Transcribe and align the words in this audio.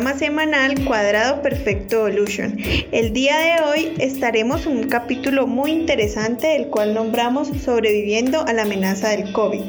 programa 0.00 0.18
semanal 0.18 0.84
Cuadrado 0.86 1.42
Perfecto 1.42 2.06
Evolution. 2.06 2.56
El 2.90 3.12
día 3.12 3.36
de 3.36 3.62
hoy 3.62 3.92
estaremos 3.98 4.64
en 4.64 4.78
un 4.78 4.88
capítulo 4.88 5.46
muy 5.46 5.72
interesante 5.72 6.56
el 6.56 6.68
cual 6.68 6.94
nombramos 6.94 7.48
Sobreviviendo 7.62 8.40
a 8.46 8.54
la 8.54 8.62
amenaza 8.62 9.10
del 9.10 9.30
COVID. 9.32 9.60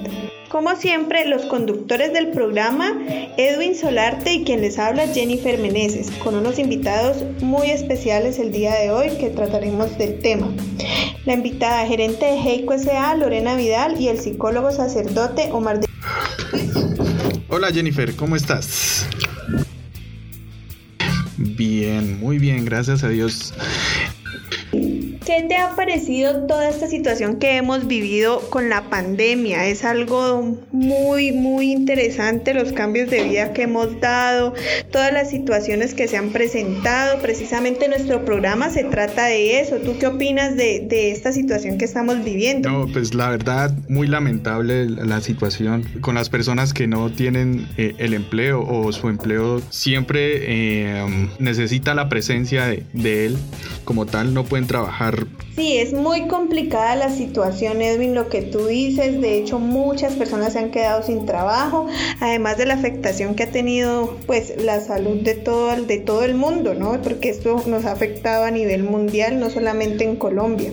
Como 0.48 0.74
siempre, 0.78 1.28
los 1.28 1.42
conductores 1.48 2.14
del 2.14 2.30
programa, 2.30 2.98
Edwin 3.36 3.76
Solarte 3.76 4.32
y 4.32 4.44
quien 4.46 4.62
les 4.62 4.80
habla, 4.80 5.06
Jennifer 5.08 5.60
Meneses, 5.60 6.10
con 6.24 6.36
unos 6.36 6.60
invitados 6.60 7.26
muy 7.42 7.70
especiales 7.70 8.40
el 8.40 8.54
día 8.54 8.74
de 8.76 8.90
hoy 8.90 9.10
que 9.20 9.32
trataremos 9.32 9.98
del 9.98 10.22
tema. 10.22 10.50
La 11.26 11.34
invitada 11.34 11.86
gerente 11.86 12.24
de 12.24 12.38
Heico 12.38 12.74
S.A., 12.74 13.16
Lorena 13.16 13.56
Vidal, 13.56 14.00
y 14.00 14.08
el 14.08 14.18
psicólogo 14.18 14.72
sacerdote 14.72 15.50
Omar 15.52 15.82
de 15.82 15.88
Hola 17.50 17.70
Jennifer, 17.74 18.16
¿cómo 18.16 18.38
estás? 18.38 19.06
Bien, 21.62 22.20
muy 22.20 22.40
bien, 22.40 22.66
gracias 22.66 23.04
a 23.04 23.10
Dios. 23.10 23.54
¿Qué 25.32 25.44
te 25.44 25.56
ha 25.56 25.78
parecido 25.78 26.46
toda 26.46 26.68
esta 26.68 26.88
situación 26.88 27.38
que 27.38 27.56
hemos 27.56 27.88
vivido 27.88 28.42
con 28.50 28.68
la 28.68 28.90
pandemia? 28.90 29.66
Es 29.68 29.86
algo 29.86 30.58
muy, 30.74 31.32
muy 31.32 31.72
interesante 31.72 32.54
los 32.54 32.74
cambios 32.74 33.10
de 33.10 33.24
vida 33.24 33.54
que 33.54 33.62
hemos 33.62 34.02
dado, 34.02 34.54
todas 34.92 35.14
las 35.14 35.30
situaciones 35.30 35.94
que 35.94 36.10
se 36.10 36.18
han 36.18 36.32
presentado. 36.32 37.22
Precisamente 37.22 37.88
nuestro 37.88 38.26
programa 38.26 38.72
se 38.72 38.84
trata 38.84 39.28
de 39.28 39.62
eso. 39.62 39.78
¿Tú 39.78 39.98
qué 39.98 40.08
opinas 40.08 40.58
de, 40.58 40.86
esta 41.14 41.32
situación 41.32 41.78
que 41.78 41.86
estamos 41.86 42.26
viviendo? 42.26 42.70
No, 42.70 42.88
pues 42.92 43.14
la 43.14 43.30
verdad, 43.30 43.74
muy 43.88 44.08
lamentable 44.08 44.90
la 44.90 45.22
situación 45.22 45.86
con 46.02 46.14
las 46.14 46.28
personas 46.28 46.74
que 46.74 46.88
no 46.88 47.10
tienen 47.10 47.70
eh, 47.78 47.96
el 48.00 48.14
empleo 48.14 48.68
o 48.68 48.92
su 48.92 49.08
empleo 49.08 49.62
siempre 49.70 50.40
eh, 50.42 51.30
necesita 51.40 51.96
la 51.96 52.10
presencia 52.10 52.66
de, 52.66 52.84
de 52.92 53.28
él. 53.28 53.38
Como 53.86 54.06
tal, 54.06 54.34
no 54.34 54.44
pueden 54.44 54.68
trabajar 54.68 55.21
Sí, 55.56 55.78
es 55.78 55.92
muy 55.92 56.28
complicada 56.28 56.96
la 56.96 57.10
situación, 57.10 57.82
Edwin, 57.82 58.16
lo 58.16 58.30
que 58.30 58.42
tú 58.42 58.68
dices. 58.68 59.20
De 59.20 59.38
hecho, 59.38 59.60
muchas 59.60 60.14
personas 60.14 60.54
se 60.54 60.60
han 60.60 60.72
quedado 60.72 61.04
sin 61.04 61.26
trabajo, 61.26 61.88
además 62.22 62.58
de 62.58 62.66
la 62.66 62.76
afectación 62.76 63.36
que 63.36 63.44
ha 63.44 63.52
tenido 63.52 64.18
pues 64.28 64.54
la 64.58 64.80
salud 64.80 65.18
de 65.18 65.36
todo, 65.36 65.76
de 65.76 65.98
todo 66.00 66.24
el 66.24 66.36
mundo, 66.36 66.74
¿no? 66.74 67.02
Porque 67.02 67.30
esto 67.30 67.64
nos 67.68 67.86
ha 67.86 67.92
afectado 67.92 68.46
a 68.46 68.52
nivel 68.52 68.84
mundial, 68.84 69.40
no 69.40 69.50
solamente 69.50 70.06
en 70.06 70.16
Colombia. 70.16 70.72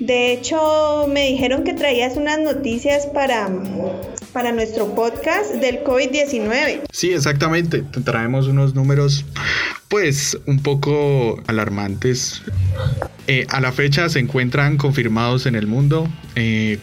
De 0.00 0.32
hecho, 0.32 1.06
me 1.08 1.28
dijeron 1.28 1.62
que 1.62 1.74
traías 1.74 2.16
unas 2.16 2.40
noticias 2.40 3.06
para, 3.06 3.50
para 4.32 4.52
nuestro 4.52 4.94
podcast 4.94 5.56
del 5.56 5.84
COVID-19. 5.84 6.84
Sí, 6.92 7.12
exactamente. 7.12 7.82
Traemos 8.04 8.46
unos 8.46 8.74
números 8.74 9.26
pues 9.88 10.38
un 10.46 10.62
poco 10.62 11.42
alarmantes. 11.46 12.42
Eh, 13.26 13.46
a 13.50 13.60
la 13.60 13.72
fecha 13.72 14.08
se 14.08 14.20
encuentran 14.20 14.76
confirmados 14.76 15.46
en 15.46 15.56
el 15.56 15.66
mundo 15.66 16.08
eh, 16.36 16.78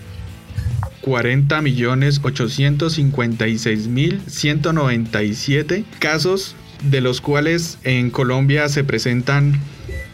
40 1.02 1.62
millones 1.62 2.20
856 2.22 3.88
mil 3.88 4.22
197 4.28 5.86
casos, 6.00 6.56
de 6.84 7.00
los 7.02 7.22
cuales 7.22 7.78
en 7.84 8.10
Colombia 8.10 8.68
se 8.68 8.84
presentan 8.84 9.62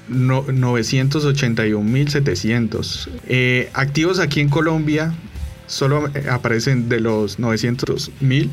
981.700. 0.09 3.09
Eh, 3.27 3.69
activos 3.73 4.19
aquí 4.19 4.41
en 4.41 4.49
Colombia 4.49 5.15
solo 5.67 6.09
eh, 6.13 6.27
aparecen 6.29 6.89
de 6.89 6.99
los 6.99 7.39
900 7.39 8.11
mil, 8.19 8.51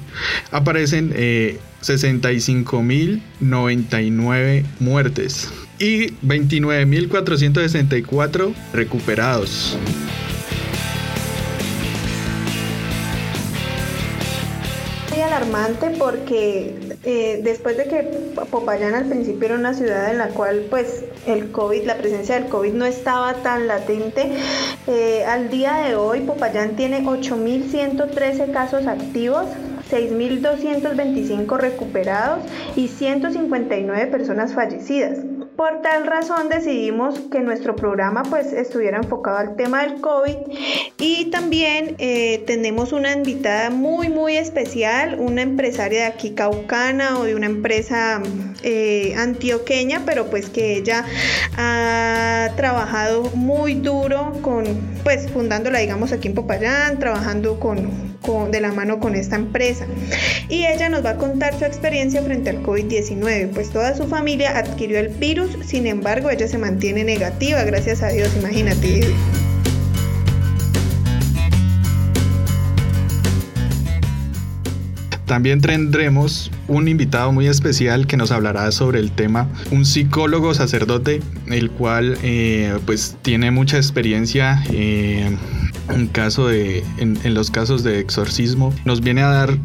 aparecen 0.50 1.12
eh, 1.14 1.58
65 1.80 2.82
mil 2.82 3.22
99 3.40 4.64
muertes 4.78 5.50
y 5.78 6.12
29.464 6.22 8.54
recuperados. 8.72 9.76
Porque 15.98 16.96
eh, 17.04 17.40
después 17.42 17.76
de 17.76 17.84
que 17.84 18.02
Popayán 18.50 18.94
al 18.94 19.04
principio 19.06 19.46
era 19.46 19.54
una 19.56 19.74
ciudad 19.74 20.10
en 20.10 20.18
la 20.18 20.28
cual 20.28 20.66
pues 20.70 21.04
el 21.26 21.50
COVID, 21.50 21.84
la 21.84 21.98
presencia 21.98 22.36
del 22.36 22.48
COVID 22.48 22.72
no 22.72 22.86
estaba 22.86 23.34
tan 23.34 23.66
latente, 23.66 24.32
eh, 24.86 25.24
al 25.26 25.50
día 25.50 25.74
de 25.86 25.96
hoy 25.96 26.20
Popayán 26.20 26.76
tiene 26.76 27.04
8.113 27.04 28.52
casos 28.52 28.86
activos, 28.86 29.44
6.225 29.90 31.58
recuperados 31.58 32.44
y 32.74 32.88
159 32.88 34.06
personas 34.06 34.54
fallecidas. 34.54 35.18
Por 35.60 35.82
tal 35.82 36.06
razón 36.06 36.48
decidimos 36.48 37.20
que 37.30 37.40
nuestro 37.40 37.76
programa 37.76 38.22
pues 38.22 38.50
estuviera 38.54 38.96
enfocado 38.96 39.36
al 39.36 39.56
tema 39.56 39.82
del 39.82 40.00
COVID. 40.00 40.36
Y 40.96 41.26
también 41.26 41.96
eh, 41.98 42.42
tenemos 42.46 42.92
una 42.94 43.12
invitada 43.12 43.68
muy 43.68 44.08
muy 44.08 44.38
especial, 44.38 45.18
una 45.20 45.42
empresaria 45.42 46.00
de 46.00 46.06
aquí 46.06 46.30
caucana 46.30 47.18
o 47.18 47.24
de 47.24 47.34
una 47.34 47.44
empresa 47.44 48.22
eh, 48.62 49.14
antioqueña, 49.18 50.00
pero 50.06 50.30
pues 50.30 50.48
que 50.48 50.76
ella 50.76 51.04
ha 51.58 52.29
trabajado 52.60 53.22
muy 53.34 53.72
duro 53.72 54.32
con 54.42 54.64
pues 55.02 55.30
fundándola 55.30 55.78
digamos 55.78 56.12
aquí 56.12 56.28
en 56.28 56.34
Popayán, 56.34 56.98
trabajando 56.98 57.58
con 57.58 58.10
de 58.52 58.60
la 58.60 58.70
mano 58.70 59.00
con 59.00 59.16
esta 59.16 59.36
empresa. 59.36 59.86
Y 60.48 60.66
ella 60.66 60.90
nos 60.90 61.04
va 61.04 61.10
a 61.10 61.16
contar 61.16 61.58
su 61.58 61.64
experiencia 61.64 62.22
frente 62.22 62.50
al 62.50 62.62
COVID-19, 62.62 63.50
pues 63.52 63.70
toda 63.70 63.96
su 63.96 64.06
familia 64.06 64.56
adquirió 64.58 65.00
el 65.00 65.08
virus, 65.08 65.56
sin 65.64 65.86
embargo 65.86 66.30
ella 66.30 66.46
se 66.46 66.58
mantiene 66.58 67.02
negativa, 67.02 67.64
gracias 67.64 68.02
a 68.02 68.08
Dios, 68.08 68.30
imagínate. 68.36 69.14
También 75.30 75.60
tendremos 75.60 76.50
un 76.66 76.88
invitado 76.88 77.30
muy 77.30 77.46
especial 77.46 78.08
que 78.08 78.16
nos 78.16 78.32
hablará 78.32 78.72
sobre 78.72 78.98
el 78.98 79.12
tema, 79.12 79.46
un 79.70 79.84
psicólogo 79.84 80.54
sacerdote, 80.54 81.22
el 81.46 81.70
cual 81.70 82.18
eh, 82.24 82.76
pues 82.84 83.16
tiene 83.22 83.52
mucha 83.52 83.76
experiencia 83.76 84.60
eh, 84.72 85.30
en, 85.88 86.06
caso 86.08 86.48
de, 86.48 86.82
en, 86.98 87.16
en 87.22 87.34
los 87.34 87.52
casos 87.52 87.84
de 87.84 88.00
exorcismo. 88.00 88.74
Nos 88.84 89.02
viene 89.02 89.22
a 89.22 89.28
dar 89.28 89.56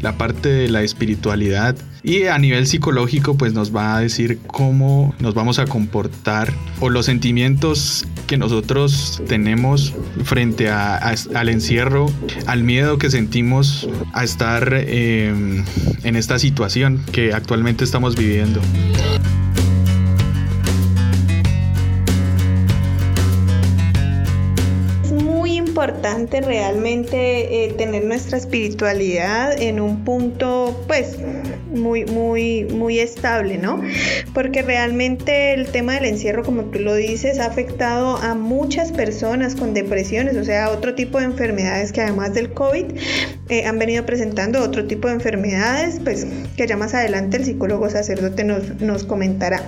la 0.00 0.18
parte 0.18 0.48
de 0.48 0.68
la 0.68 0.82
espiritualidad 0.82 1.76
y 2.02 2.24
a 2.24 2.36
nivel 2.38 2.66
psicológico 2.66 3.36
pues 3.36 3.52
nos 3.54 3.74
va 3.74 3.96
a 3.96 4.00
decir 4.00 4.40
cómo 4.48 5.14
nos 5.20 5.34
vamos 5.34 5.60
a 5.60 5.66
comportar 5.66 6.52
o 6.80 6.90
los 6.90 7.06
sentimientos 7.06 8.04
que 8.32 8.38
nosotros 8.38 9.20
tenemos 9.28 9.92
frente 10.24 10.70
al 10.70 11.48
encierro, 11.50 12.10
al 12.46 12.64
miedo 12.64 12.96
que 12.96 13.10
sentimos 13.10 13.86
a 14.14 14.24
estar 14.24 14.72
em, 14.72 15.62
en 16.02 16.16
esta 16.16 16.38
situación 16.38 17.04
que 17.12 17.34
actualmente 17.34 17.84
estamos 17.84 18.16
viviendo. 18.16 18.62
Importante 25.82 26.40
realmente 26.40 27.64
eh, 27.64 27.72
tener 27.72 28.04
nuestra 28.04 28.38
espiritualidad 28.38 29.60
en 29.60 29.80
un 29.80 30.04
punto 30.04 30.80
pues 30.86 31.16
muy 31.74 32.04
muy 32.04 32.64
muy 32.66 33.00
estable, 33.00 33.58
¿no? 33.58 33.82
Porque 34.32 34.62
realmente 34.62 35.54
el 35.54 35.66
tema 35.72 35.94
del 35.94 36.04
encierro, 36.04 36.44
como 36.44 36.66
tú 36.66 36.78
lo 36.78 36.94
dices, 36.94 37.40
ha 37.40 37.46
afectado 37.46 38.16
a 38.18 38.36
muchas 38.36 38.92
personas 38.92 39.56
con 39.56 39.74
depresiones, 39.74 40.36
o 40.36 40.44
sea, 40.44 40.70
otro 40.70 40.94
tipo 40.94 41.18
de 41.18 41.24
enfermedades 41.24 41.90
que 41.90 42.00
además 42.00 42.32
del 42.32 42.52
COVID 42.52 42.84
eh, 43.48 43.64
han 43.64 43.76
venido 43.80 44.06
presentando 44.06 44.62
otro 44.62 44.86
tipo 44.86 45.08
de 45.08 45.14
enfermedades, 45.14 45.98
pues 45.98 46.28
que 46.56 46.68
ya 46.68 46.76
más 46.76 46.94
adelante 46.94 47.38
el 47.38 47.44
psicólogo 47.44 47.90
sacerdote 47.90 48.44
nos, 48.44 48.80
nos 48.80 49.02
comentará. 49.02 49.62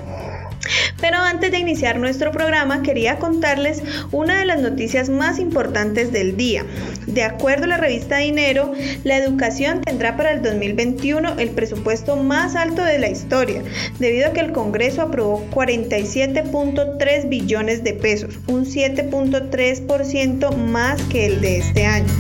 Pero 1.01 1.19
antes 1.19 1.51
de 1.51 1.59
iniciar 1.59 1.99
nuestro 1.99 2.33
programa 2.33 2.83
quería 2.83 3.19
contarles 3.19 3.83
una 4.13 4.39
de 4.39 4.47
las 4.47 4.61
noticias 4.61 5.09
más 5.09 5.39
importantes 5.39 6.13
del 6.13 6.37
día. 6.37 6.65
De 7.07 7.23
acuerdo 7.23 7.65
a 7.65 7.69
la 7.69 7.77
revista 7.77 8.19
Dinero, 8.19 8.73
la 9.05 9.19
educación 9.19 9.83
tendrá 9.83 10.17
para 10.17 10.33
el 10.33 10.43
2021 10.43 11.39
el 11.39 11.51
presupuesto 11.51 12.17
más 12.17 12.57
alto 12.57 12.83
de 12.83 12.99
la 12.99 13.09
historia, 13.09 13.63
debido 13.99 14.29
a 14.29 14.33
que 14.33 14.41
el 14.41 14.53
Congreso 14.53 15.03
aprobó 15.03 15.45
47.3 15.51 17.29
billones 17.29 17.85
de 17.85 17.93
pesos, 17.93 18.39
un 18.47 18.65
7.3% 18.65 20.57
más 20.57 21.03
que 21.03 21.27
el 21.27 21.41
de 21.41 21.59
este 21.59 21.85
año. 21.85 22.13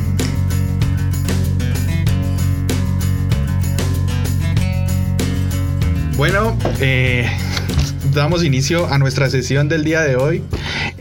Bueno, 6.16 6.56
eh, 6.80 7.28
damos 8.14 8.44
inicio 8.44 8.86
a 8.86 8.98
nuestra 8.98 9.28
sesión 9.28 9.68
del 9.68 9.84
día 9.84 10.02
de 10.02 10.16
hoy. 10.16 10.42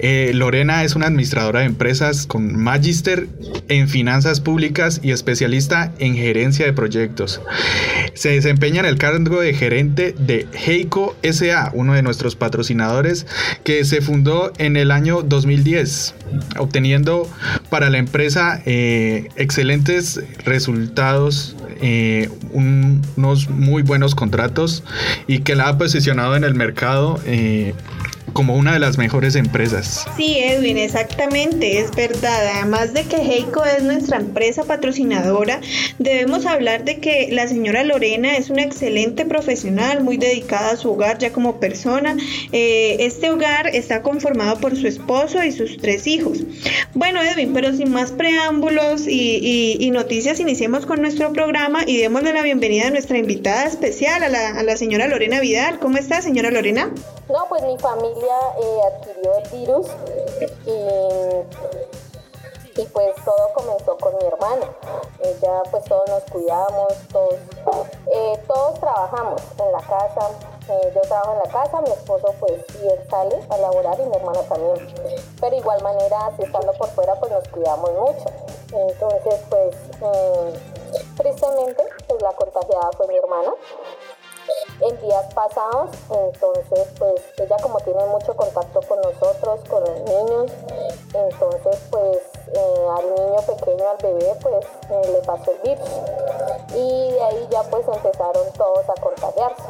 Eh, 0.06 0.32
Lorena 0.34 0.84
es 0.84 0.98
una 0.98 1.08
administradora 1.08 1.62
de 1.62 1.66
empresas 1.66 2.28
con 2.28 2.62
magíster 2.62 3.30
en 3.70 3.88
finanzas 3.88 4.42
públicas 4.42 5.00
y 5.02 5.12
especialista 5.12 5.94
en 5.98 6.16
gerencia 6.16 6.66
de 6.66 6.74
proyectos. 6.74 7.40
Se 8.14 8.32
desempeña 8.32 8.82
en 8.82 8.86
el 8.86 8.98
cargo 8.98 9.40
de 9.40 9.54
gerente 9.54 10.14
de 10.20 10.46
Heiko 10.52 11.16
SA, 11.24 11.72
uno 11.74 11.94
de 11.94 12.04
nuestros 12.04 12.36
patrocinadores, 12.36 13.26
que 13.64 13.86
se 13.86 14.02
fundó 14.02 14.52
en 14.58 14.76
el 14.76 14.92
año 14.92 15.22
2010, 15.22 16.16
obteniendo 16.60 17.32
para 17.70 17.90
la 17.90 17.98
empresa 17.98 18.62
eh, 18.66 19.30
excelentes 19.38 20.22
resultados, 20.44 21.56
eh, 21.82 22.30
unos 22.52 23.50
muy 23.50 23.84
buenos 23.84 24.16
contratos 24.16 24.84
y 25.28 25.40
que 25.40 25.56
la 25.56 25.70
ha 25.70 25.78
posicionado 25.78 26.36
en 26.36 26.44
el 26.44 26.56
mercado 26.56 27.22
como 28.34 28.56
una 28.56 28.74
de 28.74 28.80
las 28.80 28.98
mejores 28.98 29.36
empresas. 29.36 30.06
Sí, 30.18 30.38
Edwin, 30.40 30.78
exactamente, 30.78 31.80
es 31.80 31.92
verdad. 31.96 32.48
Además 32.56 32.94
de 32.94 33.04
que 33.04 33.18
Heiko 33.18 33.64
es 33.64 33.84
nuestra 33.84 34.18
empresa 34.18 34.64
patrocinadora, 34.64 35.62
debemos 36.00 36.46
hablar 36.46 36.84
de 36.84 37.00
que 37.00 37.30
la 37.32 37.48
señora 37.48 37.84
Lorena 37.84 38.36
es 38.36 38.50
una 38.50 38.64
excelente 38.64 39.26
profesional, 39.26 40.04
muy 40.04 40.18
dedicada 40.18 40.72
a 40.72 40.78
su 40.78 40.92
hogar 40.92 41.20
ya 41.20 41.32
como 41.32 41.60
persona. 41.60 42.18
Eh, 42.52 42.98
este 43.00 43.30
hogar 43.30 43.68
está 43.68 44.02
conformado 44.02 44.60
por 44.60 44.76
su 44.76 44.88
esposo 44.88 45.44
y 45.44 45.52
sus 45.52 45.78
tres 45.78 46.08
hijos. 46.08 46.40
Bueno, 46.94 47.22
Edwin, 47.22 47.54
pero 47.54 47.74
sin 47.74 47.92
más 47.92 48.12
preámbulos 48.12 49.08
y, 49.08 49.90
noticias, 49.94 50.40
iniciemos 50.40 50.88
con 50.88 51.02
nuestro 51.02 51.32
programa 51.34 51.82
y 51.86 51.98
démosle 51.98 52.34
la 52.34 52.42
bienvenida 52.42 52.88
a 52.88 52.90
nuestra 52.90 53.18
invitada 53.18 53.66
especial, 53.66 54.24
a 54.24 54.30
la, 54.30 54.50
a 54.58 54.64
la 54.64 54.76
señora 54.76 55.08
Lorena 55.08 55.40
Vidal. 55.40 55.80
¿Cómo 55.80 55.98
está, 55.98 56.22
señora 56.22 56.50
Lorena? 56.50 56.90
No, 57.30 57.46
pues 57.48 57.62
mi 57.64 57.78
familia 57.78 58.23
eh, 58.26 58.82
adquirió 58.86 59.38
el 59.38 59.50
virus 59.50 59.88
y, 62.76 62.86
pues 62.86 63.16
todo 63.24 63.54
comenzó 63.54 63.98
con 63.98 64.16
mi 64.18 64.26
hermana. 64.26 64.68
Ella 65.20 65.64
pues 65.70 65.84
todos 65.86 66.08
nos 66.10 66.24
cuidamos, 66.24 66.94
todos, 67.12 67.36
eh, 68.14 68.40
todos 68.48 68.80
trabajamos 68.80 69.42
en 69.60 69.72
la 69.72 69.82
casa. 69.82 70.30
Eh, 70.70 70.92
yo 70.96 71.02
trabajo 71.02 71.34
en 71.34 71.40
la 71.40 71.52
casa, 71.52 71.82
mi 71.82 71.90
esposo 71.90 72.34
pues 72.40 72.54
sí 72.70 72.88
él 72.88 73.00
sale 73.10 73.38
a 73.50 73.58
laborar 73.58 74.00
y 74.00 74.06
mi 74.06 74.16
hermana 74.16 74.42
también. 74.44 74.94
Pero 75.40 75.56
igual 75.56 75.84
manera, 75.84 76.32
si 76.38 76.44
estando 76.44 76.72
por 76.74 76.90
fuera 76.90 77.16
pues 77.20 77.32
nos 77.32 77.48
cuidamos 77.50 77.92
mucho. 77.92 78.26
Entonces 78.74 79.40
pues 79.50 79.76
tristemente 81.18 81.84
pues 82.08 82.22
la 82.22 82.32
contagiada 82.34 82.90
fue 82.98 83.08
mi 83.08 83.18
hermana 83.18 83.54
en 84.80 85.02
días 85.02 85.34
pasados, 85.34 85.92
entonces 86.10 86.88
pues 86.98 87.22
ella 87.38 87.56
como 87.62 87.80
tiene 87.80 88.06
mucho 88.08 88.36
contacto 88.36 88.82
con 88.82 89.00
nosotros, 89.02 89.62
con 89.70 89.84
los 89.84 90.00
niños, 90.02 90.52
entonces 91.14 91.80
pues 91.90 92.18
eh, 92.54 92.88
al 92.98 93.16
niño 93.16 93.42
pequeño, 93.42 93.90
al 93.90 93.98
bebé 93.98 94.36
pues 94.42 94.66
eh, 94.90 95.12
le 95.12 95.20
pasó 95.20 95.52
el 95.52 95.58
virus. 95.60 95.90
Y 96.76 97.12
de 97.12 97.22
ahí 97.22 97.48
ya 97.52 97.64
pues 97.64 97.88
empezaron 97.88 98.52
todos 98.54 98.90
a 98.90 99.02
contagiarse, 99.02 99.64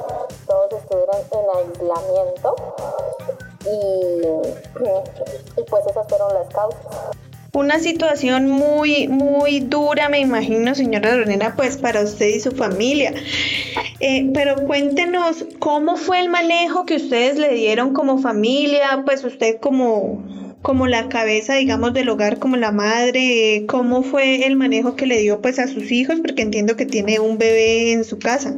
todos 0.48 0.72
estuvieron 0.74 1.18
en 1.32 1.50
aislamiento 1.58 2.56
y, 3.66 3.72
y 5.62 5.64
pues 5.64 5.86
esas 5.88 6.08
fueron 6.08 6.34
las 6.34 6.48
causas 6.48 7.14
una 7.56 7.78
situación 7.78 8.50
muy, 8.50 9.08
muy 9.08 9.60
dura, 9.60 10.10
me 10.10 10.20
imagino, 10.20 10.74
señora 10.74 11.16
Lorena, 11.16 11.54
pues 11.56 11.78
para 11.78 12.02
usted 12.02 12.28
y 12.28 12.40
su 12.40 12.52
familia. 12.52 13.14
Eh, 14.00 14.32
pero 14.34 14.56
cuéntenos 14.66 15.46
cómo 15.60 15.96
fue 15.96 16.20
el 16.20 16.30
manejo 16.30 16.86
que 16.86 16.96
ustedes 16.96 17.38
le 17.38 17.54
dieron 17.54 17.94
como 17.94 18.18
familia, 18.18 19.04
pues 19.06 19.24
usted 19.24 19.60
como, 19.60 20.24
como 20.64 20.88
la 20.88 21.10
cabeza, 21.10 21.54
digamos, 21.54 21.94
del 21.94 22.10
hogar, 22.10 22.40
como 22.40 22.58
la 22.58 22.72
madre, 22.72 23.66
cómo 23.68 24.02
fue 24.02 24.48
el 24.48 24.56
manejo 24.56 24.96
que 24.96 25.06
le 25.06 25.20
dio 25.20 25.40
pues 25.40 25.60
a 25.60 25.68
sus 25.68 25.92
hijos, 25.92 26.22
porque 26.22 26.42
entiendo 26.42 26.76
que 26.76 26.88
tiene 26.88 27.20
un 27.20 27.38
bebé 27.38 27.92
en 27.92 28.04
su 28.04 28.18
casa. 28.18 28.56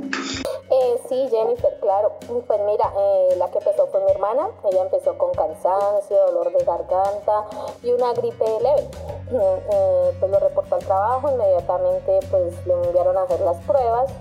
Eh, 0.86 1.02
sí, 1.10 1.28
Jennifer, 1.32 1.80
claro. 1.80 2.14
Pues 2.46 2.60
mira, 2.62 2.94
eh, 2.96 3.36
la 3.38 3.50
que 3.50 3.58
empezó 3.58 3.88
fue 3.88 4.02
mi 4.02 4.12
hermana. 4.12 4.50
Ella 4.70 4.84
empezó 4.84 5.18
con 5.18 5.32
cansancio, 5.34 6.16
dolor 6.28 6.56
de 6.56 6.64
garganta 6.64 7.46
y 7.82 7.92
una 7.92 8.14
gripe 8.14 8.46
leve. 8.62 8.88
Eh, 9.32 10.16
pues 10.20 10.32
lo 10.32 10.40
reportó 10.40 10.76
al 10.76 10.86
trabajo, 10.86 11.32
inmediatamente 11.32 12.20
pues 12.30 12.68
le 12.68 12.74
enviaron 12.74 13.18
a 13.18 13.24
hacer 13.24 13.40
las 13.40 13.58
pruebas 13.64 14.12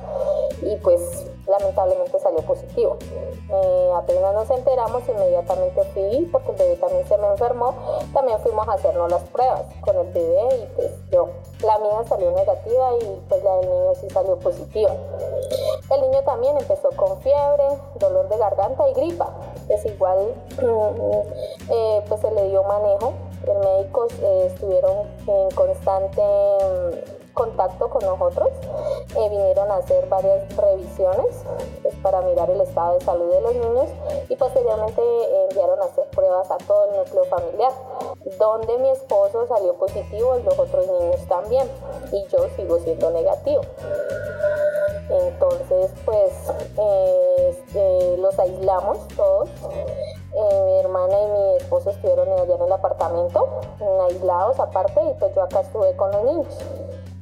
y 0.62 0.76
pues 0.76 1.26
lamentablemente 1.46 2.18
salió 2.18 2.40
positivo. 2.42 2.96
Eh, 3.50 3.90
apenas 3.94 4.34
nos 4.34 4.50
enteramos, 4.50 5.02
inmediatamente 5.08 5.82
fui, 5.94 6.28
porque 6.32 6.52
el 6.52 6.56
bebé 6.56 6.76
también 6.76 7.06
se 7.06 7.16
me 7.18 7.28
enfermó, 7.28 7.74
también 8.12 8.38
fuimos 8.40 8.66
a 8.68 8.72
hacernos 8.72 9.10
las 9.10 9.22
pruebas 9.24 9.62
con 9.80 9.96
el 9.96 10.06
bebé 10.12 10.48
y 10.56 10.66
pues 10.76 10.90
yo, 11.10 11.28
la 11.62 11.78
mía 11.78 12.04
salió 12.08 12.30
negativa 12.30 12.90
y 13.00 13.22
pues 13.28 13.42
la 13.42 13.56
del 13.56 13.70
niño 13.70 13.94
sí 13.94 14.10
salió 14.10 14.36
positiva. 14.38 14.92
El 15.90 16.00
niño 16.00 16.22
también 16.24 16.56
empezó 16.56 16.88
con 16.96 17.20
fiebre, 17.20 17.64
dolor 17.96 18.28
de 18.28 18.38
garganta 18.38 18.88
y 18.88 18.94
gripa. 18.94 19.30
Es 19.68 19.84
igual, 19.84 20.34
eh, 21.70 22.04
pues 22.08 22.20
se 22.20 22.30
le 22.30 22.48
dio 22.48 22.62
manejo. 22.64 23.12
Los 23.46 23.58
médicos 23.58 24.12
eh, 24.22 24.46
estuvieron 24.46 25.06
en 25.26 25.50
constante 25.50 26.22
contacto 27.34 27.90
con 27.90 28.04
nosotros. 28.04 28.48
Eh, 29.16 29.28
vinieron 29.28 29.70
a 29.70 29.76
hacer 29.76 30.08
varias 30.08 30.56
revisiones 30.56 31.44
pues, 31.82 31.94
para 31.96 32.22
mirar 32.22 32.50
el 32.50 32.60
estado 32.60 32.94
de 32.94 33.04
salud 33.04 33.30
de 33.30 33.40
los 33.42 33.54
niños 33.54 33.90
y 34.28 34.36
posteriormente 34.36 35.02
enviaron 35.50 35.80
a 35.82 35.84
hacer 35.84 36.04
pruebas 36.10 36.50
a 36.50 36.56
todo 36.58 36.90
el 36.90 36.96
núcleo 36.96 37.24
familiar, 37.24 37.72
donde 38.38 38.78
mi 38.78 38.90
esposo 38.90 39.46
salió 39.46 39.74
positivo 39.74 40.38
y 40.38 40.42
los 40.42 40.58
otros 40.58 40.86
niños 40.86 41.20
también, 41.28 41.70
y 42.12 42.26
yo 42.28 42.48
sigo 42.56 42.78
siendo 42.78 43.10
negativo. 43.10 43.60
Entonces, 45.10 45.92
pues 46.04 46.32
eh, 46.78 48.16
los 48.18 48.38
aislamos 48.38 49.06
todos. 49.08 49.50
Eh, 50.36 50.62
mi 50.64 50.78
hermana 50.80 51.14
y 51.20 51.26
mi 51.26 51.56
esposo 51.56 51.90
estuvieron 51.90 52.28
allá 52.32 52.54
en 52.56 52.62
el 52.62 52.72
apartamento, 52.72 53.46
aislados 54.08 54.58
aparte, 54.58 55.00
y 55.04 55.14
pues 55.14 55.34
yo 55.34 55.42
acá 55.42 55.60
estuve 55.60 55.94
con 55.94 56.10
los 56.10 56.24
niños 56.24 56.46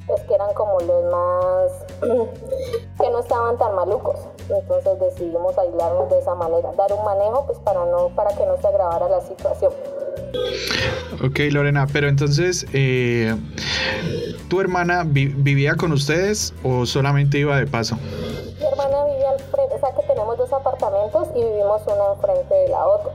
es 0.07 0.21
que 0.23 0.35
eran 0.35 0.53
como 0.53 0.79
los 0.79 1.03
más 1.11 1.71
que 2.99 3.09
no 3.09 3.19
estaban 3.19 3.57
tan 3.57 3.75
malucos. 3.75 4.19
Entonces 4.49 4.99
decidimos 4.99 5.57
aislarnos 5.57 6.09
de 6.09 6.19
esa 6.19 6.35
manera, 6.35 6.71
dar 6.77 6.91
un 6.93 7.03
manejo 7.05 7.45
pues 7.45 7.59
para 7.59 7.85
no 7.85 8.09
para 8.09 8.35
que 8.35 8.45
no 8.45 8.57
se 8.57 8.67
agravara 8.67 9.07
la 9.09 9.21
situación. 9.21 9.71
Ok, 11.23 11.39
Lorena, 11.51 11.87
pero 11.91 12.07
entonces, 12.07 12.65
eh, 12.73 13.35
¿tu 14.49 14.59
hermana 14.59 15.03
vivía 15.05 15.75
con 15.75 15.91
ustedes 15.91 16.53
o 16.63 16.85
solamente 16.85 17.37
iba 17.37 17.57
de 17.57 17.67
paso? 17.67 17.95
Mi 18.59 18.65
hermana 18.65 19.05
vivía 19.05 19.29
al 19.29 19.39
frente, 19.39 19.75
o 19.75 19.79
sea 19.79 19.91
que 19.95 20.03
tenemos 20.07 20.37
dos 20.37 20.51
apartamentos 20.51 21.27
y 21.35 21.43
vivimos 21.43 21.81
una 21.85 22.13
enfrente 22.13 22.53
de 22.53 22.67
la 22.69 22.85
otra. 22.85 23.11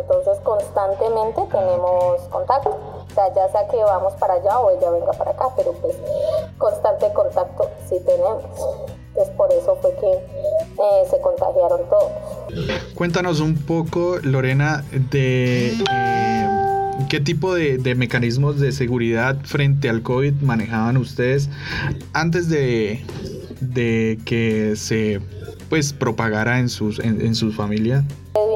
Entonces 0.00 0.38
constantemente 0.44 1.42
tenemos 1.50 2.20
contacto. 2.30 2.78
Ya 3.16 3.48
sea 3.48 3.68
que 3.68 3.76
vamos 3.76 4.12
para 4.14 4.34
allá 4.34 4.58
o 4.58 4.70
ella 4.70 4.90
venga 4.90 5.12
para 5.12 5.30
acá, 5.30 5.48
pero 5.56 5.72
pues 5.74 5.94
constante 6.58 7.12
contacto 7.12 7.70
sí 7.88 8.00
tenemos. 8.04 8.42
Entonces 9.08 9.34
por 9.36 9.52
eso 9.52 9.76
fue 9.80 9.94
que 9.94 10.12
eh, 10.12 11.06
se 11.08 11.20
contagiaron 11.20 11.88
todos. 11.88 12.10
Cuéntanos 12.94 13.40
un 13.40 13.56
poco, 13.56 14.18
Lorena, 14.22 14.84
de... 15.10 15.74
Eh, 15.90 16.48
¿Qué 17.08 17.20
tipo 17.20 17.54
de, 17.54 17.94
mecanismos 17.96 18.60
de 18.60 18.70
seguridad 18.70 19.36
frente 19.44 19.88
al 19.88 20.02
COVID 20.02 20.34
manejaban 20.42 20.96
ustedes 20.96 21.50
antes 22.12 22.48
de, 22.48 23.04
de 23.60 24.18
que 24.24 24.74
se 24.76 25.20
pues 25.68 25.92
propagara 25.92 26.60
en 26.60 26.68
sus, 26.68 27.00
en, 27.00 27.20
en 27.20 27.34
sus 27.34 27.56
familias? 27.56 28.04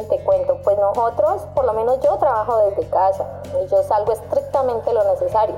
te 0.09 0.19
cuento, 0.21 0.59
pues 0.65 0.77
nosotros, 0.79 1.43
por 1.55 1.65
lo 1.65 1.73
menos 1.75 1.99
yo 2.03 2.17
trabajo 2.17 2.71
desde 2.71 2.88
casa 2.91 3.38
y 3.62 3.67
yo 3.67 3.83
salgo 3.83 4.12
estrictamente 4.12 4.93
lo 4.93 5.05
necesario. 5.05 5.57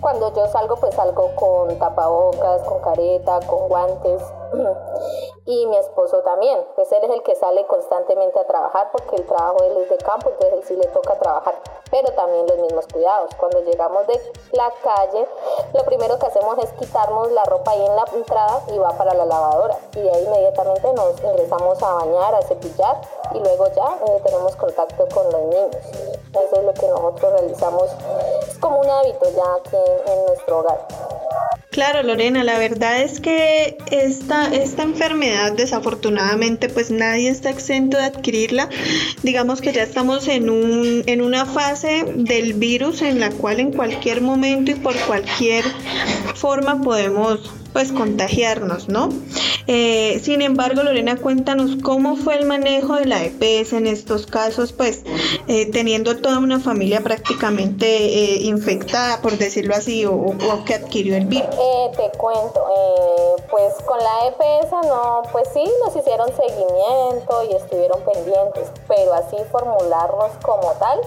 Cuando 0.00 0.32
yo 0.34 0.46
salgo, 0.48 0.76
pues 0.76 0.94
salgo 0.94 1.34
con 1.36 1.78
tapabocas, 1.78 2.62
con 2.62 2.80
careta, 2.80 3.40
con 3.46 3.68
guantes 3.68 4.22
y 5.46 5.66
mi 5.66 5.76
esposo 5.76 6.18
también, 6.22 6.64
pues 6.74 6.90
él 6.92 7.04
es 7.04 7.10
el 7.10 7.22
que 7.22 7.34
sale 7.34 7.66
constantemente 7.66 8.38
a 8.38 8.46
trabajar 8.46 8.90
porque 8.92 9.16
el 9.16 9.26
trabajo 9.26 9.58
él 9.64 9.76
es 9.78 9.90
de 9.90 9.96
campo, 9.98 10.30
entonces 10.30 10.58
él 10.58 10.64
sí 10.64 10.76
le 10.76 10.86
toca 10.88 11.18
trabajar, 11.18 11.54
pero 11.90 12.12
también 12.12 12.46
los 12.46 12.58
mismos 12.58 12.86
cuidados. 12.92 13.34
Cuando 13.36 13.60
llegamos 13.60 14.06
de 14.06 14.20
la 14.52 14.72
calle, 14.82 15.26
lo 15.74 15.84
primero 15.84 16.18
que 16.18 16.26
hacemos 16.26 16.58
es 16.58 16.72
quitarnos 16.74 17.30
la 17.32 17.44
ropa 17.44 17.72
ahí 17.72 17.84
en 17.84 17.96
la 17.96 18.04
entrada 18.14 18.62
y 18.68 18.78
va 18.78 18.90
para 18.90 19.14
la 19.14 19.24
lavadora 19.24 19.78
y 19.94 20.00
de 20.00 20.10
ahí 20.10 20.24
inmediatamente 20.24 20.92
nos 20.92 21.22
ingresamos 21.22 21.82
a 21.82 21.94
bañar, 21.94 22.34
a 22.34 22.42
cepillar 22.42 23.00
y 23.32 23.38
luego 23.38 23.66
ya 23.68 23.98
eh, 24.06 24.20
tenemos 24.24 24.56
contacto 24.56 25.06
con 25.12 25.30
los 25.30 25.42
niños. 25.42 25.76
Eso 26.44 26.56
es 26.56 26.64
lo 26.64 26.74
que 26.74 26.86
nosotros 26.86 27.32
realizamos, 27.32 27.90
es 28.46 28.58
como 28.58 28.80
un 28.80 28.90
hábito 28.90 29.24
ya 29.30 29.54
aquí 29.54 29.76
en 30.06 30.26
nuestro 30.26 30.58
hogar. 30.58 30.86
Claro, 31.76 32.02
Lorena, 32.02 32.42
la 32.42 32.58
verdad 32.58 33.02
es 33.02 33.20
que 33.20 33.76
esta, 33.90 34.46
esta 34.46 34.82
enfermedad, 34.82 35.52
desafortunadamente, 35.52 36.70
pues 36.70 36.90
nadie 36.90 37.28
está 37.28 37.50
exento 37.50 37.98
de 37.98 38.04
adquirirla. 38.04 38.70
Digamos 39.22 39.60
que 39.60 39.74
ya 39.74 39.82
estamos 39.82 40.26
en, 40.28 40.48
un, 40.48 41.02
en 41.04 41.20
una 41.20 41.44
fase 41.44 42.06
del 42.16 42.54
virus 42.54 43.02
en 43.02 43.20
la 43.20 43.28
cual 43.30 43.60
en 43.60 43.74
cualquier 43.74 44.22
momento 44.22 44.70
y 44.70 44.76
por 44.76 44.96
cualquier 45.00 45.66
forma 46.34 46.80
podemos 46.80 47.52
pues 47.76 47.92
contagiarnos, 47.92 48.88
¿no? 48.88 49.10
Eh, 49.66 50.18
sin 50.24 50.40
embargo, 50.40 50.82
Lorena, 50.82 51.16
cuéntanos 51.16 51.76
cómo 51.82 52.16
fue 52.16 52.38
el 52.38 52.46
manejo 52.46 52.94
de 52.94 53.04
la 53.04 53.22
EPS 53.22 53.74
en 53.74 53.86
estos 53.86 54.26
casos, 54.26 54.72
pues 54.72 55.02
eh, 55.46 55.66
teniendo 55.70 56.16
toda 56.16 56.38
una 56.38 56.58
familia 56.58 57.02
prácticamente 57.02 57.86
eh, 57.86 58.42
infectada, 58.44 59.20
por 59.20 59.36
decirlo 59.36 59.74
así, 59.74 60.06
o, 60.06 60.36
que 60.64 60.72
adquirió 60.72 61.16
el 61.16 61.26
virus. 61.26 61.50
Te 61.96 62.10
cuento, 62.18 62.64
pues 63.50 63.74
con 63.84 63.98
la 63.98 64.26
EPS 64.26 64.70
no, 64.86 65.22
pues 65.32 65.48
sí, 65.52 65.64
nos 65.84 65.94
hicieron 65.94 66.34
seguimiento 66.36 67.42
y 67.44 67.54
estuvieron 67.54 68.00
pendientes, 68.02 68.70
pero 68.88 69.14
así 69.14 69.36
formularlos 69.50 70.32
como 70.44 70.72
tal, 70.72 71.00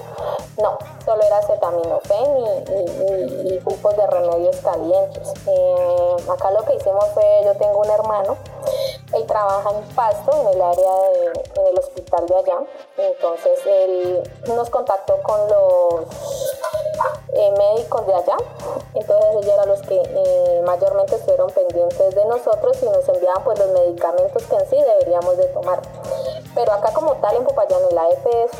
no, 0.58 0.78
solo 1.04 1.22
era 1.22 1.38
acetaminofén 1.38 2.36
y, 2.38 3.54
y, 3.54 3.58
grupos 3.58 3.96
de 3.96 4.06
remedios 4.06 4.56
calientes. 4.56 5.32
acá 6.28 6.50
lo 6.50 6.64
que 6.64 6.74
hicimos 6.76 7.04
fue, 7.14 7.24
yo 7.44 7.54
tengo 7.56 7.80
un 7.80 7.90
hermano, 7.90 8.36
él 9.14 9.26
trabaja 9.26 9.70
en 9.70 9.94
Pasto, 9.94 10.32
en 10.32 10.48
el 10.48 10.62
área 10.62 10.92
de, 10.92 11.42
en 11.56 11.66
el 11.66 11.78
hospital 11.78 12.26
de 12.26 12.36
allá, 12.36 12.58
entonces 12.96 13.60
él 13.66 14.30
nos 14.54 14.70
contactó 14.70 15.20
con 15.22 15.40
los 15.48 16.06
eh, 17.32 17.52
médicos 17.56 18.06
de 18.06 18.14
allá, 18.14 18.36
entonces 18.94 19.30
ellos 19.32 19.54
eran 19.54 19.68
los 19.68 19.82
que 19.82 20.00
eh, 20.50 20.62
mayormente 20.62 21.14
estuvieron 21.14 21.50
pendientes 21.50 22.14
de 22.14 22.24
nosotros 22.26 22.76
y 22.82 22.86
nos 22.86 23.08
enviaban 23.08 23.44
pues 23.44 23.58
los 23.58 23.70
medicamentos 23.70 24.42
que 24.44 24.56
en 24.56 24.66
sí 24.68 24.76
deberíamos 24.76 25.36
de 25.36 25.46
tomar. 25.46 25.80
Pero 26.54 26.72
acá 26.72 26.92
como 26.92 27.12
tal 27.14 27.36
en 27.36 27.44
Popayán, 27.44 27.80
en 27.88 27.94
la 27.94 28.08
EPS, 28.10 28.58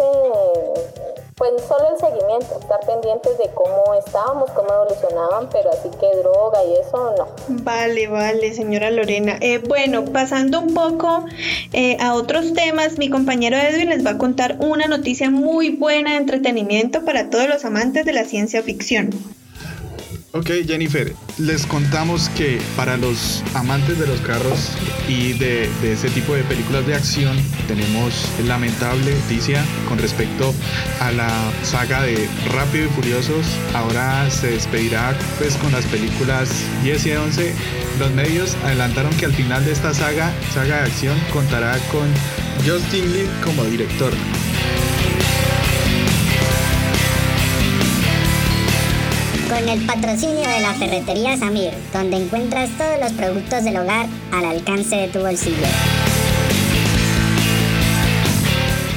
pues 1.40 1.52
solo 1.66 1.88
el 1.94 1.98
seguimiento, 1.98 2.58
estar 2.60 2.80
pendientes 2.80 3.38
de 3.38 3.48
cómo 3.54 3.94
estábamos, 3.94 4.50
cómo 4.50 4.68
evolucionaban, 4.74 5.48
pero 5.50 5.70
así 5.70 5.88
que 5.98 6.14
droga 6.18 6.62
y 6.64 6.74
eso 6.76 7.14
no. 7.16 7.28
Vale, 7.48 8.08
vale, 8.08 8.52
señora 8.52 8.90
Lorena. 8.90 9.38
Eh, 9.40 9.58
bueno, 9.58 10.04
pasando 10.04 10.60
un 10.60 10.74
poco 10.74 11.24
eh, 11.72 11.96
a 11.98 12.12
otros 12.14 12.52
temas, 12.52 12.98
mi 12.98 13.08
compañero 13.08 13.56
Edwin 13.56 13.88
les 13.88 14.04
va 14.04 14.10
a 14.10 14.18
contar 14.18 14.56
una 14.60 14.86
noticia 14.86 15.30
muy 15.30 15.70
buena 15.70 16.10
de 16.10 16.18
entretenimiento 16.18 17.06
para 17.06 17.30
todos 17.30 17.48
los 17.48 17.64
amantes 17.64 18.04
de 18.04 18.12
la 18.12 18.24
ciencia 18.24 18.62
ficción. 18.62 19.10
Ok, 20.32 20.48
Jennifer, 20.64 21.12
les 21.38 21.66
contamos 21.66 22.28
que 22.28 22.60
para 22.76 22.96
los 22.96 23.42
amantes 23.54 23.98
de 23.98 24.06
los 24.06 24.20
carros 24.20 24.70
y 25.08 25.32
de, 25.32 25.68
ese 25.82 26.08
tipo 26.10 26.36
de 26.36 26.44
películas 26.44 26.86
de 26.86 26.94
acción, 26.94 27.36
tenemos 27.66 28.30
lamentable 28.46 29.12
noticia 29.12 29.64
con 29.88 29.98
respecto 29.98 30.54
a 31.00 31.10
la 31.10 31.28
saga 31.64 32.02
de 32.02 32.28
Rápido 32.54 32.86
y 32.86 32.88
Furiosos. 32.90 33.44
Ahora 33.74 34.30
se 34.30 34.52
despedirá 34.52 35.18
pues 35.38 35.56
con 35.56 35.72
las 35.72 35.84
películas 35.86 36.48
10 36.84 37.06
y 37.06 37.10
11. 37.10 37.54
Los 37.98 38.12
medios 38.12 38.54
adelantaron 38.62 39.12
que 39.14 39.26
al 39.26 39.32
final 39.32 39.64
de 39.64 39.72
esta 39.72 39.92
saga, 39.92 40.32
saga 40.54 40.76
de 40.76 40.90
acción, 40.90 41.18
contará 41.32 41.76
con 41.90 42.06
Justin 42.64 43.12
Lin 43.12 43.26
como 43.44 43.64
director. 43.64 44.12
Con 49.50 49.68
el 49.68 49.84
patrocinio 49.84 50.48
de 50.48 50.60
la 50.60 50.74
ferretería 50.74 51.36
Samir, 51.36 51.72
donde 51.92 52.18
encuentras 52.18 52.70
todos 52.78 53.00
los 53.00 53.12
productos 53.12 53.64
del 53.64 53.78
hogar 53.78 54.06
al 54.30 54.44
alcance 54.44 54.94
de 54.94 55.08
tu 55.08 55.18
bolsillo. 55.18 55.66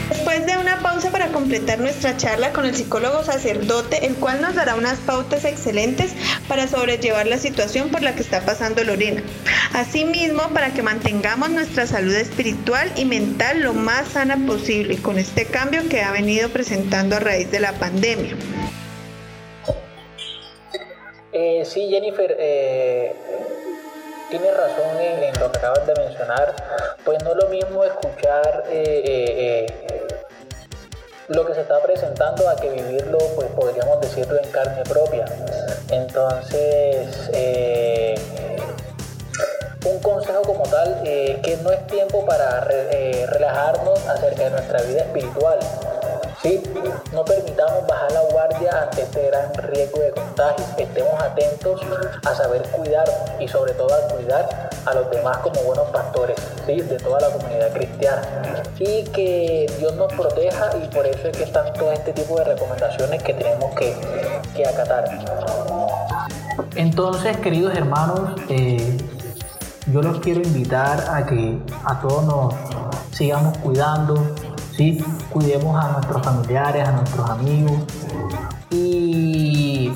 Después 0.10 0.46
de 0.46 0.56
una 0.58 0.78
pausa 0.84 1.10
para 1.10 1.30
completar 1.30 1.80
nuestra 1.80 2.18
charla 2.18 2.54
con 2.54 2.66
el 2.68 2.76
psicólogo 2.76 3.24
sacerdote, 3.24 4.06
el 4.06 4.14
cual 4.14 4.44
nos 4.44 4.54
dará 4.54 4.76
unas 4.76 5.00
pautas 5.00 5.44
excelentes 5.44 6.12
para 6.48 6.68
sobrellevar 6.68 7.26
la 7.26 7.40
situación 7.40 7.90
por 7.90 8.04
la 8.04 8.14
que 8.14 8.22
está 8.22 8.42
pasando 8.42 8.84
Lorena. 8.84 9.24
Asimismo, 9.74 10.44
para 10.50 10.72
que 10.72 10.84
mantengamos 10.84 11.50
nuestra 11.50 11.88
salud 11.88 12.14
espiritual 12.14 12.92
y 12.96 13.06
mental 13.06 13.62
lo 13.62 13.74
más 13.74 14.10
sana 14.10 14.38
posible 14.46 14.98
con 14.98 15.18
este 15.18 15.46
cambio 15.46 15.90
que 15.90 16.04
ha 16.04 16.12
venido 16.12 16.50
presentando 16.50 17.16
a 17.16 17.20
raíz 17.20 17.50
de 17.50 17.60
la 17.60 17.74
pandemia. 17.74 18.36
Eh, 21.46 21.66
sí, 21.66 21.90
Jennifer, 21.90 22.38
eh, 22.40 23.14
tienes 24.30 24.56
razón 24.56 24.98
en, 24.98 25.38
lo 25.42 25.52
que 25.52 25.58
acabas 25.58 25.86
de 25.86 25.94
mencionar. 25.94 26.56
Pues 27.04 27.22
no 27.22 27.32
es 27.32 27.36
lo 27.36 27.50
mismo 27.50 27.84
escuchar 27.84 28.64
eh, 28.70 29.66
eh, 29.68 30.06
lo 31.28 31.46
que 31.46 31.54
se 31.54 31.62
está 31.62 31.82
presentando 31.82 32.48
a 32.48 32.56
que 32.56 32.70
vivirlo, 32.70 33.18
pues 33.36 33.50
podríamos 33.50 34.00
decirlo 34.00 34.42
en 34.42 34.50
carne 34.52 34.84
propia. 34.84 35.26
Entonces, 35.92 37.30
un 39.86 40.00
consejo 40.00 40.44
como 40.44 40.64
tal, 40.64 41.04
que 41.04 41.58
no 41.62 41.72
es 41.74 41.86
tiempo 41.88 42.26
para 42.26 42.62
relajarnos 42.62 44.00
acerca 44.08 44.46
de 44.46 44.50
nuestra 44.52 44.82
vida 44.84 45.02
espiritual 45.02 45.60
¿sí? 46.44 46.62
No 47.14 47.24
permitamos 47.24 47.88
bajar 47.88 48.12
la 48.12 48.22
guardia 48.32 48.84
ante 48.84 49.04
este 49.04 49.28
gran 49.28 49.54
riesgo 49.54 50.00
de 50.00 50.12
contagio. 50.12 50.66
Estemos 50.78 51.22
atentos 51.22 51.82
a 52.26 52.36
saber 52.36 52.64
cuidar 52.70 53.06
y 53.40 53.48
sobre 53.48 53.74
todo 53.74 53.94
a 53.94 54.08
cuidar 54.14 54.70
a 54.86 54.94
los 54.94 55.10
demás 55.10 55.38
como 55.38 55.62
buenos 55.64 55.90
pastores 55.90 56.38
¿sí? 56.66 56.82
de 56.82 56.98
toda 56.98 57.22
la 57.22 57.30
comunidad 57.30 57.72
cristiana. 57.74 58.22
Y 58.78 59.04
que 59.06 59.72
Dios 59.80 59.96
nos 59.96 60.12
proteja 60.14 60.70
y 60.84 60.88
por 60.94 61.08
eso 61.08 61.30
es 61.30 61.38
que 61.38 61.44
están 61.44 61.74
todo 61.74 61.92
este 61.92 62.12
tipo 62.14 62.38
de 62.38 62.44
recomendaciones 62.44 63.24
que 63.24 63.34
tenemos 63.34 63.74
que, 63.76 63.94
acatar. 64.66 65.06
Entonces, 66.76 67.38
queridos 67.38 67.76
hermanos, 67.76 68.40
eh, 68.50 68.98
yo 69.92 70.02
los 70.02 70.20
quiero 70.20 70.42
invitar 70.42 71.04
a 71.10 71.26
que 71.26 71.58
a 71.84 72.00
todos 72.00 72.24
nos 72.24 72.54
sigamos 73.12 73.58
cuidando, 73.60 74.16
¿sí? 74.75 75.03
Cuidemos 75.30 75.84
a 75.84 75.92
nuestros 75.92 76.22
familiares, 76.24 76.88
a 76.88 76.92
nuestros 76.92 77.30
amigos. 77.30 77.74
Y 78.72 79.92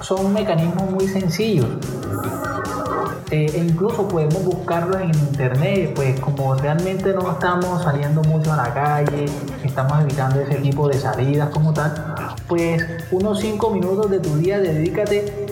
son 0.00 0.32
mecanismos 0.32 0.90
muy 0.90 1.06
sencillos. 1.08 1.68
Eh, 3.30 3.46
e 3.54 3.58
incluso 3.58 4.08
podemos 4.08 4.44
buscarlos 4.44 5.00
en 5.00 5.14
internet, 5.14 5.92
pues 5.94 6.18
como 6.18 6.52
realmente 6.56 7.12
no 7.12 7.30
estamos 7.30 7.80
saliendo 7.84 8.22
mucho 8.22 8.52
a 8.52 8.56
la 8.56 8.74
calle, 8.74 9.26
estamos 9.62 10.00
evitando 10.00 10.40
ese 10.40 10.56
tipo 10.56 10.88
de 10.88 10.98
salidas 10.98 11.48
como 11.50 11.72
tal, 11.72 12.16
pues 12.48 12.84
unos 13.12 13.38
5 13.38 13.70
minutos 13.70 14.10
de 14.10 14.18
tu 14.18 14.34
día 14.34 14.58
dedícate 14.58 15.46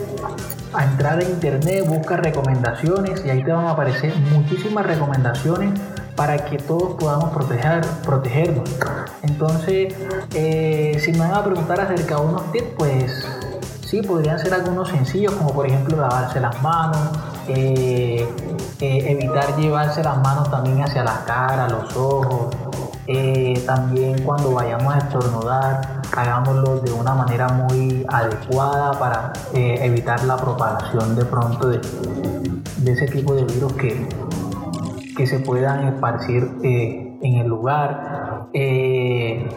a 0.73 0.83
entrar 0.83 1.19
a 1.19 1.23
internet, 1.23 1.85
busca 1.87 2.17
recomendaciones 2.17 3.23
y 3.25 3.29
ahí 3.29 3.45
te 3.45 3.51
van 3.53 3.67
a 3.67 3.71
aparecer 3.71 4.13
muchísimas 4.29 4.85
recomendaciones 4.85 5.79
para 6.19 6.37
que 6.37 6.57
todos 6.57 6.95
podamos 6.95 7.29
proteger, 7.29 7.79
protegernos. 8.03 8.69
Entonces, 9.21 9.95
eh, 10.33 10.97
si 10.99 11.13
me 11.13 11.19
van 11.19 11.33
a 11.33 11.45
preguntar 11.45 11.79
acerca 11.79 12.15
de 12.15 12.21
unos 12.21 12.51
tips, 12.51 12.67
pues 12.77 13.25
sí, 13.85 14.01
podrían 14.01 14.37
ser 14.37 14.53
algunos 14.53 14.89
sencillos, 14.89 15.31
como 15.35 15.53
por 15.53 15.65
ejemplo 15.65 15.95
lavarse 15.95 16.41
las 16.41 16.61
manos, 16.61 16.99
eh, 17.47 18.27
eh, 18.81 19.05
evitar 19.07 19.55
llevarse 19.55 20.03
las 20.03 20.17
manos 20.17 20.51
también 20.51 20.83
hacia 20.83 21.05
la 21.05 21.23
cara, 21.25 21.69
los 21.69 21.95
ojos. 21.95 22.53
también 23.65 24.21
cuando 24.23 24.51
vayamos 24.51 24.93
a 24.93 24.97
estornudar, 24.97 26.01
hagámoslo 26.17 26.81
de 26.81 26.91
una 26.91 27.15
manera 27.15 27.47
muy 27.47 28.05
adecuada 28.09 28.91
para 28.99 29.31
evitar 29.53 30.21
la 30.25 30.35
propagación 30.35 31.15
de 31.15 31.23
pronto 31.23 31.69
de, 31.69 31.79
de 32.77 32.91
ese 32.91 33.05
tipo 33.07 33.33
de 33.35 33.45
virus 33.45 33.73
que, 33.73 34.05
que 35.19 35.27
se 35.27 35.39
puedan 35.41 35.85
esparcir 35.85 36.49
eh, 36.63 37.17
en 37.21 37.35
el 37.35 37.47
lugar. 37.47 38.47
Eh, 38.53 39.49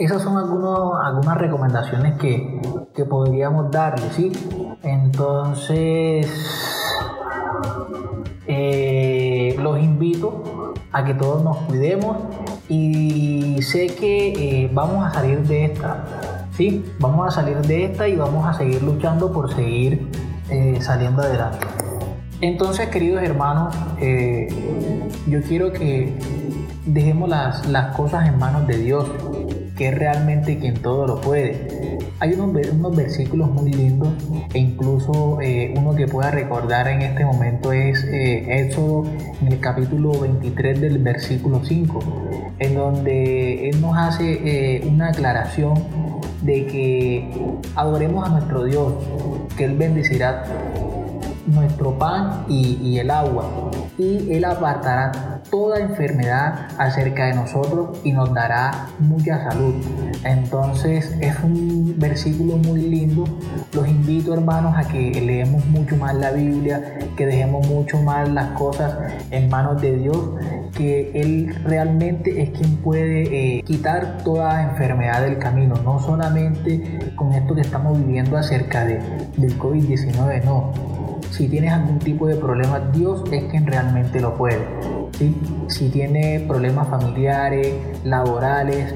esas 0.00 0.20
son 0.20 0.36
algunos, 0.36 0.94
algunas 1.00 1.38
recomendaciones 1.38 2.18
que, 2.18 2.60
podríamos 3.08 3.70
darle, 3.70 4.10
¿sí? 4.10 4.32
Entonces, 4.82 6.26
eh, 8.48 9.54
los 9.60 9.78
invito 9.78 10.74
a 10.90 11.04
que 11.04 11.14
todos 11.14 11.44
nos 11.44 11.58
cuidemos 11.58 12.16
y 12.68 13.62
sé 13.62 13.86
que 13.86 14.68
vamos 14.74 15.06
a 15.06 15.10
salir 15.12 15.38
de 15.46 15.66
esta, 15.66 16.04
¿sí? 16.50 16.84
Vamos 16.98 17.28
a 17.28 17.30
salir 17.30 17.58
de 17.58 17.84
esta 17.84 18.08
y 18.08 18.16
vamos 18.16 18.44
a 18.44 18.54
seguir 18.54 18.82
luchando 18.82 19.32
por 19.32 19.54
seguir 19.54 20.10
saliendo 20.80 21.22
adelante. 21.22 21.87
Entonces, 22.40 22.88
queridos 22.88 23.22
hermanos, 23.22 23.74
eh, 24.00 24.48
yo 25.26 25.42
quiero 25.42 25.72
que 25.72 26.16
dejemos 26.86 27.28
las, 27.28 27.96
cosas 27.96 28.28
en 28.28 28.38
manos 28.38 28.66
de 28.66 28.78
Dios, 28.78 29.10
que 29.76 29.88
es 29.88 29.94
realmente 29.98 30.58
quien 30.58 30.74
todo 30.74 31.06
lo 31.06 31.20
puede. 31.20 31.98
Hay 32.20 32.32
unos, 32.32 32.96
versículos 32.96 33.50
muy 33.50 33.72
lindos 33.72 34.08
e 34.52 34.58
incluso 34.58 35.40
eh, 35.40 35.74
uno 35.76 35.94
que 35.94 36.06
pueda 36.06 36.30
recordar 36.30 36.88
en 36.88 37.02
este 37.02 37.24
momento 37.24 37.72
es 37.72 38.02
eh, 38.04 38.60
Éxodo 38.60 39.04
en 39.40 39.52
el 39.52 39.60
capítulo 39.60 40.18
23 40.20 40.80
del 40.80 40.98
versículo 40.98 41.64
5, 41.64 42.00
en 42.58 42.74
donde 42.74 43.68
Él 43.68 43.80
nos 43.80 43.96
hace 43.96 44.76
eh, 44.76 44.88
una 44.88 45.08
aclaración 45.08 45.74
de 46.42 46.66
que 46.66 47.30
adoremos 47.74 48.26
a 48.26 48.30
nuestro 48.30 48.64
Dios, 48.64 48.94
que 49.56 49.64
Él 49.64 49.76
bendecirá 49.76 50.44
nuestro 51.48 51.98
pan 51.98 52.44
y, 52.48 52.98
el 52.98 53.10
agua, 53.10 53.70
y 53.96 54.32
Él 54.32 54.44
apartará 54.44 55.40
toda 55.50 55.78
enfermedad 55.78 56.68
acerca 56.78 57.26
de 57.26 57.34
nosotros 57.34 57.98
y 58.04 58.12
nos 58.12 58.32
dará 58.34 58.88
mucha 58.98 59.42
salud. 59.50 59.74
Entonces 60.24 61.16
es 61.20 61.34
un 61.42 61.94
versículo 61.98 62.56
muy 62.56 62.82
lindo. 62.82 63.24
Los 63.72 63.88
invito 63.88 64.34
hermanos 64.34 64.74
a 64.76 64.86
que 64.88 65.10
leemos 65.20 65.64
mucho 65.66 65.96
más 65.96 66.14
la 66.14 66.32
Biblia, 66.32 66.98
que 67.16 67.26
dejemos 67.26 67.66
mucho 67.68 68.00
más 68.02 68.28
las 68.28 68.50
cosas 68.50 68.94
en 69.30 69.48
manos 69.48 69.80
de 69.80 69.96
Dios, 69.96 70.18
que 70.76 71.10
Él 71.14 71.54
realmente 71.64 72.42
es 72.42 72.50
quien 72.50 72.76
puede 72.76 73.58
eh, 73.58 73.62
quitar 73.62 74.18
toda 74.24 74.62
enfermedad 74.62 75.22
del 75.22 75.38
camino, 75.38 75.74
no 75.82 75.98
solamente 75.98 77.12
con 77.16 77.32
esto 77.32 77.54
que 77.54 77.62
estamos 77.62 77.98
viviendo 77.98 78.36
acerca 78.36 78.84
de, 78.84 79.00
del 79.36 79.58
COVID-19, 79.58 80.44
no 80.44 80.97
si 81.30 81.48
tienes 81.48 81.72
algún 81.72 81.98
tipo 81.98 82.26
de 82.26 82.36
problema, 82.36 82.80
Dios 82.92 83.22
es 83.32 83.44
quien 83.44 83.66
realmente 83.66 84.20
lo 84.20 84.34
puede. 84.34 84.58
Si 85.68 85.88
tienes 85.88 86.42
problemas 86.42 86.88
familiares, 86.88 87.74
laborales, 88.04 88.94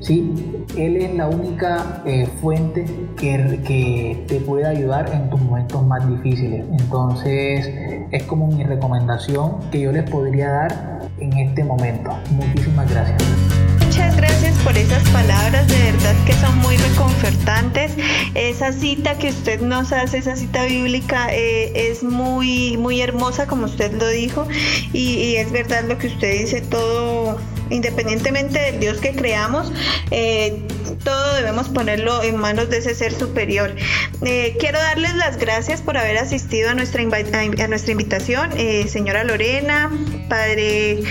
¿sí? 0.00 0.64
Él 0.76 0.96
es 0.96 1.14
la 1.14 1.28
única 1.28 2.02
eh, 2.04 2.26
fuente 2.40 2.84
que, 3.16 3.60
que 3.66 4.24
te 4.28 4.40
puede 4.40 4.66
ayudar 4.66 5.10
en 5.12 5.30
tus 5.30 5.40
momentos 5.40 5.84
más 5.86 6.08
difíciles. 6.08 6.64
Entonces 6.78 7.68
es 8.10 8.22
como 8.24 8.46
mi 8.48 8.62
recomendación 8.62 9.58
que 9.70 9.80
yo 9.80 9.92
les 9.92 10.08
podría 10.08 10.50
dar 10.50 11.00
en 11.18 11.32
este 11.38 11.64
momento. 11.64 12.10
Muchísimas 12.30 12.90
gracias. 12.90 13.83
Muchas 13.94 14.16
gracias 14.16 14.58
por 14.64 14.76
esas 14.76 15.08
palabras, 15.10 15.68
de 15.68 15.92
verdad 15.92 16.16
que 16.26 16.32
son 16.32 16.58
muy 16.58 16.76
reconfortantes. 16.76 17.92
Esa 18.34 18.72
cita 18.72 19.16
que 19.18 19.28
usted 19.28 19.60
nos 19.60 19.92
hace, 19.92 20.18
esa 20.18 20.34
cita 20.34 20.64
bíblica, 20.64 21.32
eh, 21.32 21.70
es 21.90 22.02
muy, 22.02 22.76
muy 22.76 23.00
hermosa, 23.00 23.46
como 23.46 23.66
usted 23.66 23.92
lo 23.92 24.08
dijo, 24.08 24.48
y, 24.92 25.36
es 25.36 25.52
verdad 25.52 25.84
lo 25.86 25.96
que 25.96 26.08
usted 26.08 26.40
dice, 26.40 26.60
todo 26.60 27.38
independientemente 27.74 28.58
del 28.58 28.80
Dios 28.80 28.98
que 28.98 29.12
creamos, 29.12 29.72
eh, 30.10 30.62
todo 31.02 31.34
debemos 31.34 31.68
ponerlo 31.68 32.22
en 32.22 32.36
manos 32.36 32.70
de 32.70 32.78
ese 32.78 32.94
ser 32.94 33.12
superior. 33.12 33.74
Eh, 34.24 34.56
quiero 34.58 34.78
darles 34.78 35.14
las 35.16 35.36
gracias 35.38 35.82
por 35.82 35.96
haber 35.96 36.16
asistido 36.18 36.70
a 36.70 36.74
nuestra, 36.74 37.02
invitación, 37.02 38.50
eh, 38.56 38.86
señora 38.88 39.24
Lorena, 39.24 39.90
padre 40.28 41.02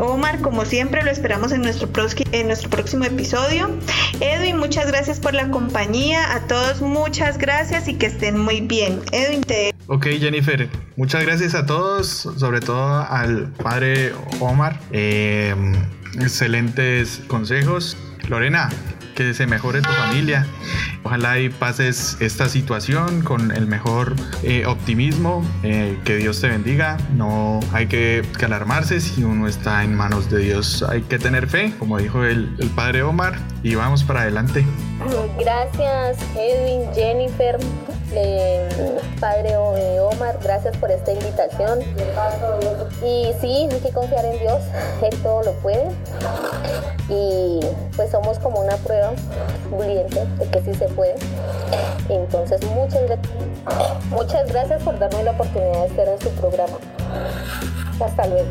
Omar, 0.00 0.40
como 0.40 0.64
siempre 0.64 1.02
lo 1.02 1.10
esperamos 1.10 1.52
en 1.52 1.62
nuestro, 1.62 1.88
próximo 1.90 3.04
episodio. 3.04 3.70
Edwin, 4.20 4.58
muchas 4.58 4.88
gracias 4.88 5.20
por 5.20 5.34
la 5.34 5.50
compañía, 5.50 6.34
a 6.34 6.46
todos 6.46 6.80
muchas 6.80 7.38
gracias 7.38 7.88
y 7.88 7.94
que 7.94 8.06
estén 8.06 8.38
muy 8.38 8.60
bien. 8.60 9.00
Edwin, 9.12 9.42
te... 9.42 9.72
Ok, 9.86 10.06
Jennifer, 10.18 10.68
muchas 10.96 11.22
gracias 11.22 11.54
a 11.54 11.64
todos, 11.64 12.28
sobre 12.36 12.60
todo 12.60 13.06
al 13.08 13.52
padre 13.52 14.12
Omar. 14.40 14.80
Excelentes 16.14 17.20
consejos. 17.28 17.96
Lorena, 18.28 18.68
que 19.18 19.34
se 19.34 19.48
mejore 19.48 19.82
tu 19.82 19.90
familia. 19.90 20.46
Ojalá 21.02 21.40
y 21.40 21.48
pases 21.48 22.16
esta 22.20 22.48
situación 22.48 23.22
con 23.22 23.50
el 23.50 23.66
mejor 23.66 24.14
eh, 24.44 24.64
optimismo. 24.64 25.44
Eh, 25.64 25.98
que 26.04 26.16
Dios 26.16 26.40
te 26.40 26.48
bendiga. 26.48 26.98
No 27.16 27.58
hay 27.72 27.88
que, 27.88 28.22
alarmarse 28.40 29.00
si 29.00 29.24
uno 29.24 29.48
está 29.48 29.82
en 29.82 29.96
manos 29.96 30.30
de 30.30 30.38
Dios. 30.38 30.84
Hay 30.88 31.02
que 31.02 31.18
tener 31.18 31.48
fe, 31.48 31.74
como 31.80 31.98
dijo 31.98 32.22
el, 32.22 32.48
padre 32.76 33.02
Omar, 33.02 33.36
y 33.64 33.74
vamos 33.74 34.04
para 34.04 34.20
adelante. 34.20 34.64
Gracias, 35.38 36.18
Edwin, 36.36 36.82
Jennifer. 36.94 37.58
padre 39.20 39.56
Gracias 40.42 40.76
por 40.76 40.90
esta 40.90 41.12
invitación. 41.12 41.80
Y 43.02 43.32
sí, 43.40 43.68
hay 43.70 43.80
que 43.80 43.90
confiar 43.90 44.24
en 44.24 44.38
Dios, 44.38 44.62
Él 45.02 45.22
todo 45.22 45.42
lo 45.42 45.52
puede. 45.54 45.88
Y 47.08 47.60
pues 47.96 48.10
somos 48.10 48.38
como 48.38 48.60
una 48.60 48.76
prueba 48.76 49.12
viviente 49.70 50.24
de 50.38 50.46
que 50.50 50.60
sí 50.62 50.74
se 50.74 50.88
puede. 50.88 51.14
Entonces, 52.08 52.62
muchas, 52.64 53.02
muchas 54.10 54.48
gracias 54.48 54.82
por 54.82 54.98
darme 54.98 55.22
la 55.22 55.32
oportunidad 55.32 55.80
de 55.82 55.86
estar 55.86 56.08
en 56.08 56.20
su 56.20 56.30
programa. 56.30 56.78
Hasta 58.00 58.26
luego. 58.26 58.48